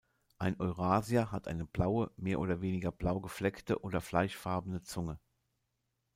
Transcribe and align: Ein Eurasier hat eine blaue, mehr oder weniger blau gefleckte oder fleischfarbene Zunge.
Ein 0.39 0.59
Eurasier 0.59 1.31
hat 1.31 1.47
eine 1.47 1.63
blaue, 1.63 2.09
mehr 2.17 2.39
oder 2.39 2.59
weniger 2.61 2.91
blau 2.91 3.19
gefleckte 3.21 3.83
oder 3.83 4.01
fleischfarbene 4.01 4.81
Zunge. 4.81 5.19